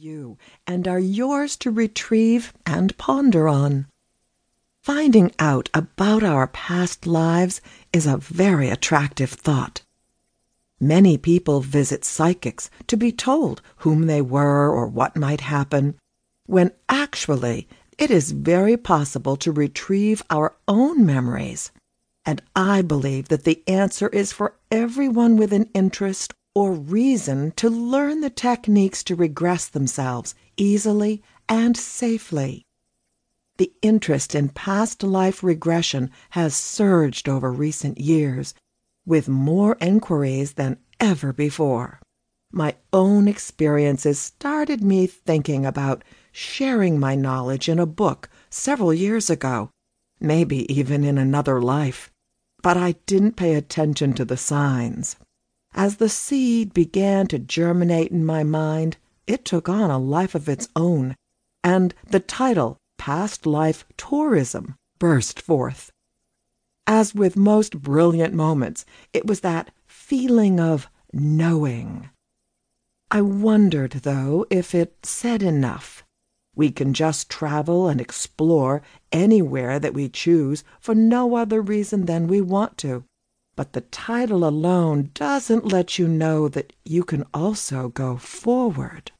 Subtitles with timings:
[0.00, 3.86] you and are yours to retrieve and ponder on.
[4.82, 7.60] Finding out about our past lives
[7.92, 9.82] is a very attractive thought.
[10.78, 15.94] Many people visit psychics to be told whom they were or what might happen,
[16.44, 17.66] when actually
[17.96, 21.70] it is very possible to retrieve our own memories.
[22.26, 27.68] And I believe that the answer is for everyone with an interest or reason to
[27.68, 32.64] learn the techniques to regress themselves easily and safely.
[33.58, 38.54] The interest in past life regression has surged over recent years,
[39.04, 42.00] with more inquiries than ever before.
[42.50, 49.28] My own experiences started me thinking about sharing my knowledge in a book several years
[49.28, 49.68] ago,
[50.20, 52.10] maybe even in another life,
[52.62, 55.16] but I didn't pay attention to the signs.
[55.76, 60.48] As the seed began to germinate in my mind, it took on a life of
[60.48, 61.14] its own,
[61.62, 65.92] and the title, Past Life Tourism, burst forth.
[66.86, 72.08] As with most brilliant moments, it was that feeling of knowing.
[73.10, 76.04] I wondered, though, if it said enough.
[76.54, 78.80] We can just travel and explore
[79.12, 83.04] anywhere that we choose for no other reason than we want to.
[83.56, 89.12] But the title alone doesn't let you know that you can also go forward.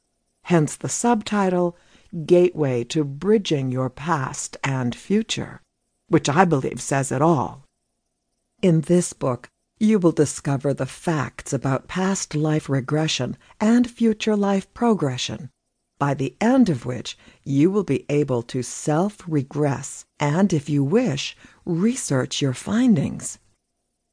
[0.43, 1.75] Hence the subtitle,
[2.25, 5.61] Gateway to Bridging Your Past and Future,
[6.07, 7.65] which I believe says it all.
[8.61, 14.71] In this book, you will discover the facts about past life regression and future life
[14.73, 15.49] progression,
[15.99, 20.83] by the end of which you will be able to self regress and, if you
[20.83, 21.35] wish,
[21.65, 23.39] research your findings.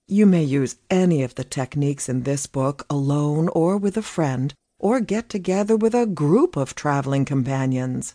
[0.06, 4.52] You may use any of the techniques in this book alone or with a friend,
[4.78, 8.14] or get together with a group of traveling companions.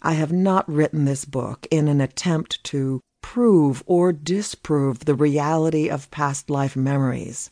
[0.00, 5.90] I have not written this book in an attempt to prove or disprove the reality
[5.90, 7.50] of past life memories.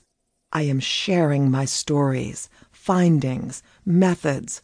[0.50, 4.62] I am sharing my stories, findings, methods,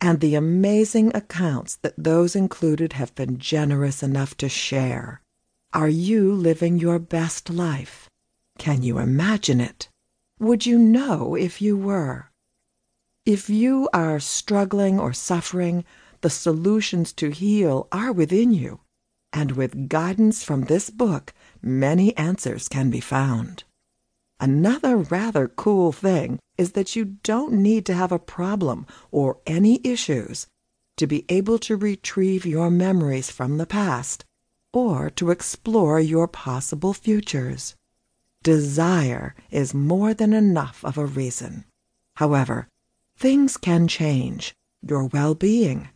[0.00, 5.20] and the amazing accounts that those included have been generous enough to share.
[5.72, 8.08] Are you living your best life?
[8.62, 9.88] Can you imagine it?
[10.38, 12.30] Would you know if you were?
[13.26, 15.84] If you are struggling or suffering,
[16.20, 18.78] the solutions to heal are within you,
[19.32, 23.64] and with guidance from this book, many answers can be found.
[24.38, 29.80] Another rather cool thing is that you don't need to have a problem or any
[29.82, 30.46] issues
[30.98, 34.24] to be able to retrieve your memories from the past
[34.72, 37.74] or to explore your possible futures.
[38.42, 41.64] Desire is more than enough of a reason.
[42.16, 42.68] However,
[43.16, 44.52] things can change.
[44.84, 45.90] Your well being,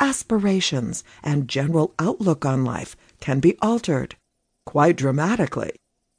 [0.00, 4.16] aspirations, and general outlook on life can be altered,
[4.66, 5.76] quite dramatically,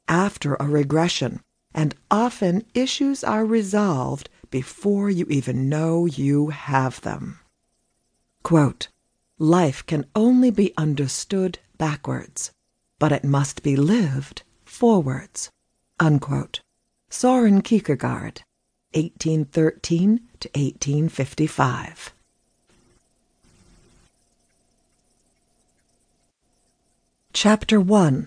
[0.08, 1.42] after a regression,
[1.74, 7.40] and often issues are resolved before you even know you have them.
[8.42, 8.88] Quote,
[9.38, 12.52] Life can only be understood backwards,
[12.98, 15.50] but it must be lived forwards.
[16.00, 16.60] Unquote.
[17.08, 18.42] Soren Kierkegaard,
[18.94, 22.12] 1813 to 1855.
[27.32, 28.26] Chapter 1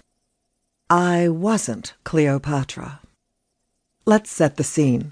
[0.89, 3.01] I Wasn't Cleopatra.
[4.05, 5.11] Let's set the scene.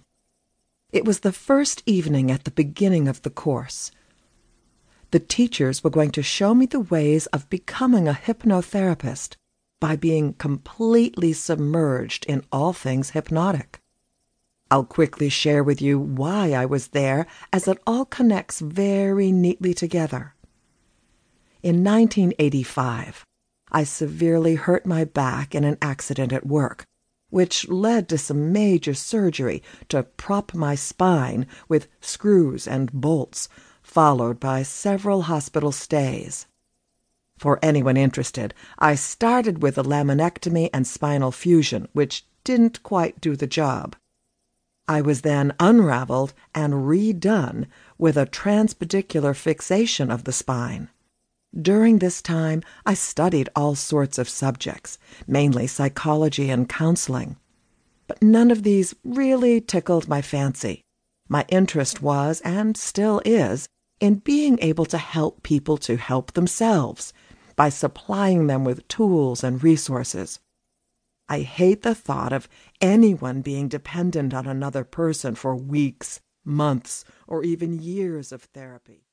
[0.93, 3.91] It was the first evening at the beginning of the course.
[5.11, 9.35] The teachers were going to show me the ways of becoming a hypnotherapist
[9.85, 13.79] by being completely submerged in all things hypnotic.
[14.71, 19.75] I'll quickly share with you why I was there, as it all connects very neatly
[19.75, 20.33] together.
[21.61, 23.23] In 1985,
[23.71, 26.83] I severely hurt my back in an accident at work,
[27.29, 33.47] which led to some major surgery to prop my spine with screws and bolts,
[33.83, 36.47] followed by several hospital stays.
[37.37, 43.35] For anyone interested, I started with a laminectomy and spinal fusion, which didn't quite do
[43.35, 43.95] the job.
[44.87, 47.65] I was then unraveled and redone
[47.97, 50.89] with a transpedicular fixation of the spine.
[51.59, 54.97] During this time, I studied all sorts of subjects,
[55.27, 57.37] mainly psychology and counseling.
[58.07, 60.81] But none of these really tickled my fancy.
[61.27, 63.67] My interest was, and still is,
[63.99, 67.13] in being able to help people to help themselves
[67.55, 70.39] by supplying them with tools and resources.
[71.27, 72.47] I hate the thought of
[72.79, 79.03] anyone being dependent on another person for weeks, months, or even years of therapy.